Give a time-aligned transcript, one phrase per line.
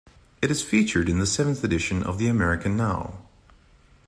[0.41, 3.19] It is featured in the seventh edition of the American Now!